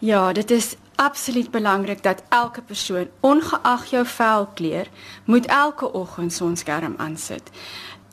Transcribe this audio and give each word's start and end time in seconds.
Ja, 0.00 0.32
dit 0.32 0.50
is 0.50 0.74
absoluut 0.94 1.50
belangrik 1.50 2.02
dat 2.02 2.22
elke 2.28 2.62
persoon, 2.62 3.08
ongeag 3.20 3.90
jou 3.90 4.06
velkleur, 4.06 4.88
moet 5.24 5.46
elke 5.46 5.92
oggend 5.92 6.32
sonskerm 6.32 6.94
aansit. 6.96 7.50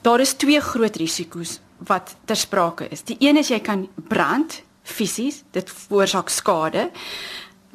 Daar 0.02 0.20
is 0.20 0.34
twee 0.34 0.60
groot 0.62 0.96
risiko's 0.96 1.60
wat 1.78 2.16
ter 2.26 2.36
sprake 2.36 2.88
is. 2.88 3.04
Die 3.04 3.18
een 3.20 3.38
is 3.38 3.48
jy 3.48 3.60
kan 3.60 3.88
brand 4.08 4.62
fisies, 4.82 5.44
dit 5.52 5.70
veroorsaak 5.70 6.30
skade 6.30 6.90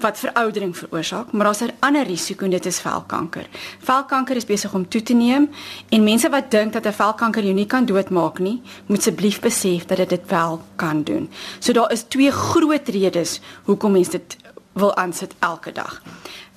wat 0.01 0.19
veroudering 0.19 0.77
veroorsaak, 0.77 1.33
maar 1.33 1.45
daar's 1.45 1.61
'n 1.63 1.73
ander 1.79 2.07
risiko 2.07 2.45
en 2.45 2.51
dit 2.51 2.67
is 2.67 2.81
velkanker. 2.81 3.47
Velkanker 3.79 4.37
is 4.37 4.45
besig 4.45 4.75
om 4.75 4.89
toe 4.89 5.03
te 5.03 5.15
neem 5.15 5.51
en 5.89 6.05
mense 6.05 6.29
wat 6.29 6.51
dink 6.51 6.73
dat 6.73 6.87
'n 6.87 6.93
velkanker 6.93 7.43
jou 7.43 7.55
nie 7.55 7.67
kan 7.67 7.85
doodmaak 7.85 8.39
nie, 8.39 8.63
moet 8.87 8.99
asseblief 8.99 9.41
besef 9.41 9.85
dat 9.85 10.09
dit 10.09 10.21
wel 10.27 10.63
kan 10.77 11.03
doen. 11.03 11.31
So 11.59 11.73
daar 11.73 11.93
is 11.93 12.03
twee 12.03 12.31
groot 12.31 12.89
redes 12.89 13.41
hoekom 13.65 13.93
mense 13.93 14.11
dit 14.11 14.37
wil 14.73 14.97
aansit 14.97 15.35
elke 15.39 15.73
dag. 15.73 16.03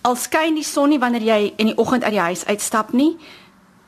Al 0.02 0.16
skyn 0.16 0.56
die 0.56 0.64
son 0.64 0.90
nie 0.90 1.00
wanneer 1.00 1.22
jy 1.22 1.54
in 1.56 1.66
die 1.66 1.78
oggend 1.78 2.04
uit 2.04 2.12
die 2.12 2.20
huis 2.20 2.46
uitstap 2.46 2.92
nie, 2.92 3.18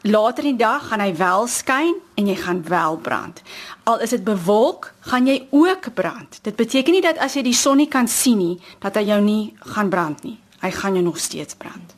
later 0.05 0.45
in 0.45 0.55
die 0.55 0.63
dag 0.63 0.87
gaan 0.87 1.01
hy 1.01 1.11
wel 1.17 1.47
skyn 1.49 1.95
en 2.15 2.27
jy 2.29 2.35
gaan 2.37 2.61
wel 2.67 2.97
brand. 3.01 3.41
Al 3.89 3.99
is 4.05 4.13
dit 4.13 4.23
bewolk, 4.23 4.91
gaan 5.09 5.27
jy 5.27 5.47
ook 5.49 5.93
brand. 5.93 6.39
Dit 6.45 6.55
beteken 6.55 6.93
nie 6.93 7.01
dat 7.01 7.17
as 7.17 7.33
jy 7.37 7.45
die 7.45 7.57
son 7.57 7.81
nie 7.81 7.89
kan 7.89 8.07
sien 8.07 8.37
nie, 8.37 8.59
dat 8.85 8.97
hy 8.99 9.07
jou 9.09 9.19
nie 9.25 9.55
gaan 9.73 9.89
brand 9.89 10.23
nie. 10.23 10.37
Hy 10.61 10.71
gaan 10.71 10.97
jou 10.97 11.03
nog 11.05 11.19
steeds 11.21 11.57
brand. 11.57 11.95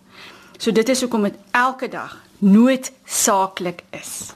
So 0.57 0.71
dit 0.71 0.89
is 0.89 1.03
hoekom 1.03 1.27
dit 1.27 1.38
elke 1.52 1.89
dag 1.91 2.17
noodsaaklik 2.39 3.83
is. 3.91 4.31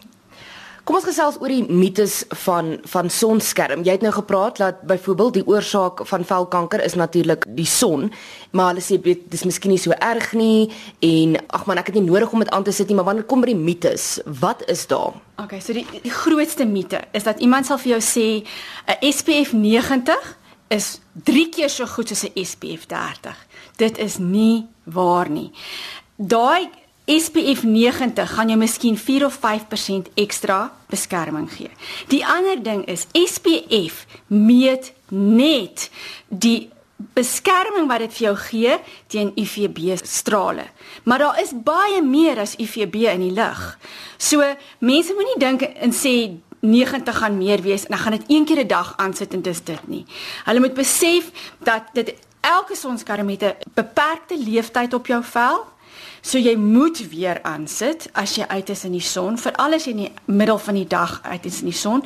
Kom 0.92 0.98
ons 1.00 1.08
gesels 1.08 1.38
oor 1.40 1.48
die 1.48 1.64
mites 1.72 2.18
van 2.42 2.74
van 2.92 3.08
sonskerm. 3.08 3.86
Jy 3.88 3.94
het 3.96 4.02
nou 4.04 4.10
gepraat 4.12 4.58
dat 4.60 4.82
byvoorbeeld 4.90 5.38
die 5.38 5.44
oorsaak 5.48 6.02
van 6.10 6.26
velkanker 6.28 6.84
is 6.84 6.98
natuurlik 7.00 7.46
die 7.56 7.66
son, 7.66 8.10
maar 8.52 8.74
hulle 8.74 8.84
sê 8.84 8.98
dit 9.00 9.38
is 9.38 9.46
miskien 9.48 9.72
nie 9.72 9.80
so 9.80 9.96
erg 9.96 10.34
nie 10.36 10.68
en 11.08 11.38
ag 11.48 11.64
man, 11.70 11.80
ek 11.80 11.94
het 11.94 11.96
nie 11.96 12.04
nodig 12.10 12.36
om 12.36 12.44
dit 12.44 12.52
aan 12.52 12.68
te 12.68 12.74
sit 12.76 12.92
nie, 12.92 12.98
maar 13.00 13.08
wanneer 13.08 13.24
kom 13.24 13.40
by 13.40 13.54
die 13.54 13.56
mites, 13.56 14.18
wat 14.44 14.66
is 14.68 14.84
daar? 14.92 15.16
Okay, 15.40 15.62
so 15.64 15.72
die, 15.72 15.86
die 16.04 16.12
grootste 16.12 16.68
mite 16.68 17.00
is 17.16 17.24
dat 17.24 17.40
iemand 17.40 17.72
sal 17.72 17.80
vir 17.80 17.94
jou 17.94 18.02
sê 18.04 18.28
'n 18.92 19.14
SPF 19.16 19.56
90 19.56 20.36
is 20.76 21.00
3 21.24 21.48
keer 21.56 21.72
so 21.72 21.88
goed 21.88 22.12
soos 22.12 22.28
'n 22.28 22.36
SPF 22.36 22.84
30. 22.92 23.48
Dit 23.80 23.98
is 23.98 24.20
nie 24.20 24.68
waar 24.84 25.30
nie. 25.30 25.54
Daai 26.20 26.68
SPF 27.20 27.64
90 27.64 28.34
gaan 28.34 28.48
jou 28.48 28.58
miskien 28.60 28.98
4 28.98 29.26
of 29.26 29.40
5% 29.40 30.14
ekstra 30.14 30.72
beskerming 30.88 31.50
gee. 31.52 31.72
Die 32.08 32.26
ander 32.26 32.64
ding 32.64 32.86
is 32.86 33.08
SPF 33.12 34.06
meet 34.28 34.94
net 35.10 35.90
die 36.28 36.70
beskerming 37.14 37.90
wat 37.90 38.06
dit 38.06 38.14
vir 38.14 38.26
jou 38.28 38.36
gee 38.46 38.78
teen 39.12 39.34
UVB 39.36 39.98
strale. 40.08 40.70
Maar 41.04 41.26
daar 41.26 41.42
is 41.42 41.52
baie 41.52 42.02
meer 42.06 42.40
as 42.40 42.56
UVB 42.56 42.96
in 43.12 43.26
die 43.28 43.36
lug. 43.36 43.66
So 44.18 44.46
mense 44.80 45.18
moenie 45.18 45.40
dink 45.42 45.68
en 45.68 45.92
sê 45.92 46.16
90 46.62 47.18
gaan 47.18 47.38
meer 47.38 47.62
wees 47.66 47.88
en 47.88 47.96
dan 47.98 48.04
gaan 48.06 48.18
dit 48.20 48.30
een 48.30 48.46
keer 48.46 48.64
'n 48.64 48.68
dag 48.68 48.94
aansit 48.98 49.34
en 49.34 49.42
dis 49.42 49.64
dit 49.64 49.88
nie. 49.88 50.06
Hulle 50.46 50.60
moet 50.60 50.74
besef 50.74 51.32
dat 51.60 51.84
dit 51.94 52.14
elke 52.42 52.76
sonskerm 52.76 53.30
het 53.30 53.44
'n 53.44 53.56
beperkte 53.74 54.38
lewensduur 54.38 54.96
op 54.96 55.08
jou 55.08 55.24
vel 55.24 55.66
So 56.22 56.38
jy 56.38 56.54
moet 56.56 57.00
weer 57.10 57.40
aansit 57.44 58.06
as 58.14 58.36
jy 58.38 58.46
uit 58.48 58.70
is 58.70 58.84
in 58.86 58.94
die 58.94 59.04
son, 59.04 59.40
veral 59.42 59.74
as 59.74 59.88
jy 59.88 59.94
in 59.96 60.04
die 60.04 60.12
middel 60.30 60.60
van 60.62 60.78
die 60.78 60.88
dag 60.88 61.18
uit 61.26 61.48
is 61.50 61.62
in 61.64 61.72
die 61.72 61.78
son. 61.78 62.04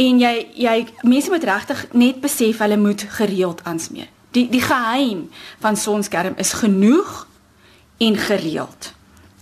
En 0.00 0.22
jy 0.22 0.32
jy 0.56 0.76
mense 1.02 1.32
moet 1.32 1.44
regtig 1.44 1.84
net 1.92 2.22
besef 2.24 2.62
hulle 2.64 2.80
moet 2.80 3.04
gereeld 3.18 3.60
aansmeer. 3.68 4.08
Die 4.32 4.46
die 4.48 4.62
geheim 4.64 5.26
van 5.60 5.76
sonskerm 5.76 6.38
is 6.40 6.54
genoeg 6.56 7.26
en 8.00 8.16
gereeld. 8.16 8.92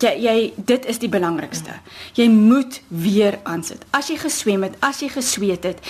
Jy 0.03 0.15
jy 0.25 0.37
dit 0.57 0.91
is 0.91 0.99
die 0.99 1.11
belangrikste. 1.11 1.79
Jy 2.19 2.29
moet 2.33 2.83
weer 2.89 3.39
aansit. 3.43 3.87
As 3.95 4.11
jy 4.11 4.19
geswem 4.19 4.67
het, 4.67 4.79
as 4.83 5.03
jy 5.03 5.13
gesweet 5.15 5.67
het 5.67 5.83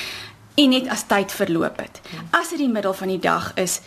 en 0.59 0.73
net 0.75 0.89
as 0.93 1.07
tyd 1.09 1.33
verloop 1.33 1.81
het. 1.81 2.01
As 2.37 2.53
dit 2.53 2.61
die 2.61 2.73
middel 2.73 2.93
van 2.93 3.09
die 3.09 3.21
dag 3.23 3.53
is, 3.57 3.81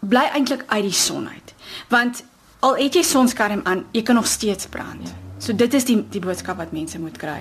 bly 0.00 0.28
eintlik 0.32 0.64
uit 0.66 0.86
die 0.88 0.96
son 0.96 1.28
uit. 1.28 1.54
Want 1.92 2.24
al 2.62 2.76
het 2.78 2.94
jy 2.94 3.02
sonskerm 3.06 3.64
aan, 3.66 3.84
jy 3.92 4.04
kan 4.06 4.18
nog 4.18 4.28
steeds 4.30 4.68
brand. 4.70 5.10
So 5.42 5.54
dit 5.56 5.74
is 5.74 5.86
die 5.88 5.98
die 6.14 6.22
boodskap 6.22 6.60
wat 6.62 6.74
mense 6.74 7.00
moet 7.02 7.18
kry. 7.18 7.40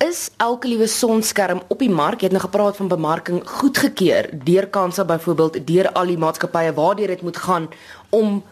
Is 0.00 0.30
elke 0.40 0.68
liewe 0.68 0.86
sonskerm 0.88 1.62
op 1.72 1.80
die 1.80 1.92
mark, 1.92 2.20
jy 2.20 2.28
het 2.28 2.36
nou 2.36 2.42
gepraat 2.44 2.76
van 2.76 2.88
bemarking, 2.88 3.40
goedgekeur 3.48 4.28
deur 4.44 4.68
Kansa 4.72 5.04
byvoorbeeld 5.04 5.60
deur 5.68 5.90
al 5.92 6.12
die 6.12 6.20
maatskappye 6.20 6.72
waardeur 6.76 7.12
dit 7.12 7.22
moet 7.24 7.36
gaan 7.36 7.68
om 8.10 8.42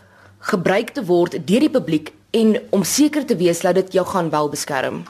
gebruik 0.53 0.93
te 0.97 1.05
word 1.05 1.39
deur 1.49 1.65
die 1.65 1.73
publiek 1.73 2.13
en 2.37 2.57
om 2.71 2.85
seker 2.85 3.25
te 3.25 3.37
wees 3.37 3.61
dat 3.65 3.77
dit 3.81 3.97
jou 3.97 4.07
gaan 4.07 4.31
wel 4.31 4.49
beskerm. 4.53 5.05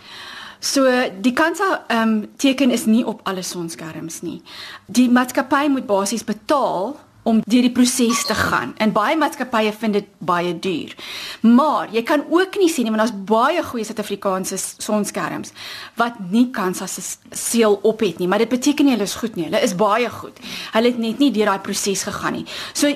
So 0.61 0.87
die 1.21 1.35
Kansa 1.35 1.85
ehm 1.89 2.09
um, 2.09 2.29
teken 2.37 2.71
is 2.71 2.87
nie 2.87 3.05
op 3.07 3.21
alle 3.29 3.43
sonskerms 3.43 4.23
nie. 4.23 4.41
Die 4.87 5.11
maatskappy 5.11 5.67
moet 5.69 5.87
basies 5.87 6.25
betaal 6.25 6.95
om 7.25 7.41
deur 7.45 7.65
die 7.65 7.73
proses 7.73 8.25
te 8.29 8.35
gaan. 8.37 8.75
En 8.77 8.93
baie 8.93 9.17
maatskappye 9.17 9.73
vind 9.81 9.97
dit 9.99 10.09
baie 10.19 10.53
duur. 10.59 10.95
Maar 11.41 11.89
jy 11.93 12.03
kan 12.07 12.25
ook 12.31 12.59
nie 12.61 12.69
sien 12.69 12.85
nie 12.85 12.93
want 12.95 13.03
daar's 13.05 13.25
baie 13.29 13.63
goeie 13.65 13.85
Suid-Afrikaanse 13.85 14.59
sonskerms 14.61 15.55
wat 16.01 16.21
nie 16.31 16.51
kans 16.53 16.83
as 16.83 16.99
'n 16.99 17.35
seël 17.35 17.79
op 17.83 18.01
het 18.01 18.19
nie, 18.19 18.29
maar 18.29 18.39
dit 18.39 18.49
beteken 18.49 18.85
nie 18.85 18.93
hulle 18.93 19.09
is 19.09 19.15
goed 19.15 19.37
nie. 19.37 19.45
Hulle 19.45 19.63
is 19.63 19.75
baie 19.75 20.11
goed. 20.11 20.39
Hulle 20.73 20.87
het 20.87 20.99
net 20.99 21.19
nie 21.19 21.31
deur 21.31 21.47
daai 21.47 21.61
proses 21.61 22.03
gegaan 22.03 22.33
nie. 22.33 22.47
So 22.73 22.87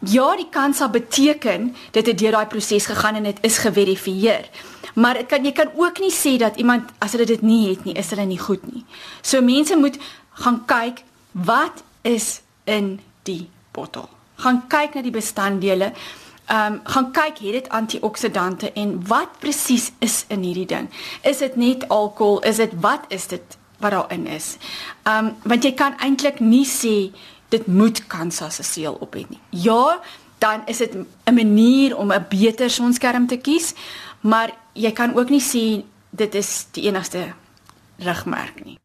ja, 0.00 0.36
die 0.36 0.48
kans 0.50 0.76
sal 0.76 0.90
beteken 0.90 1.74
dit 1.90 2.06
het 2.06 2.18
deur 2.18 2.32
daai 2.32 2.46
proses 2.46 2.86
gegaan 2.86 3.14
en 3.14 3.22
dit 3.22 3.38
is 3.40 3.58
geverifieer. 3.58 4.48
Maar 4.94 5.14
dit 5.14 5.26
kan 5.26 5.44
jy 5.44 5.52
kan 5.52 5.70
ook 5.76 5.98
nie 6.00 6.12
sê 6.12 6.36
dat 6.38 6.56
iemand 6.56 6.90
as 6.98 7.12
hulle 7.12 7.26
dit 7.26 7.42
nie 7.42 7.68
het 7.68 7.84
nie, 7.84 7.94
is 7.94 8.10
hulle 8.10 8.24
nie 8.26 8.38
goed 8.38 8.72
nie. 8.72 8.84
So 9.22 9.42
mense 9.42 9.76
moet 9.76 9.98
gaan 10.32 10.64
kyk 10.66 11.02
wat 11.32 11.82
is 12.02 12.40
in 12.64 13.00
die 13.22 13.48
bottel. 13.76 14.08
Gaan 14.42 14.64
kyk 14.72 14.96
na 14.96 15.04
die 15.04 15.14
bestanddele. 15.14 15.92
Ehm 16.46 16.72
um, 16.72 16.80
gaan 16.84 17.10
kyk 17.12 17.40
het 17.42 17.54
dit 17.58 17.68
antioksidante 17.74 18.72
en 18.72 18.98
wat 19.06 19.38
presies 19.42 19.90
is 19.98 20.24
in 20.28 20.44
hierdie 20.46 20.68
ding? 20.70 20.90
Is 21.22 21.42
dit 21.42 21.56
net 21.56 21.88
alkohol? 21.88 22.38
Is 22.46 22.60
dit 22.62 22.76
wat 22.80 23.08
is 23.08 23.26
dit 23.26 23.56
wat 23.82 23.90
daarin 23.90 24.26
is? 24.26 24.56
Ehm 25.02 25.26
um, 25.26 25.34
want 25.42 25.64
jy 25.64 25.74
kan 25.74 25.98
eintlik 25.98 26.38
nie 26.40 26.66
sê 26.66 27.10
dit 27.48 27.66
moet 27.66 28.06
kansa 28.06 28.50
se 28.50 28.62
seël 28.62 28.94
op 29.00 29.18
het 29.18 29.30
nie. 29.30 29.40
Ja, 29.50 29.98
dan 30.38 30.62
is 30.66 30.78
dit 30.78 30.94
'n 30.94 31.34
manier 31.34 31.96
om 31.96 32.12
'n 32.12 32.26
beter 32.28 32.70
sonskerm 32.70 33.26
te 33.26 33.36
kies, 33.36 33.74
maar 34.20 34.50
jy 34.72 34.92
kan 34.92 35.14
ook 35.14 35.30
nie 35.30 35.42
sê 35.42 35.84
dit 36.10 36.34
is 36.34 36.66
die 36.70 36.84
enigste 36.84 37.34
rigmerk 37.98 38.64
nie. 38.64 38.78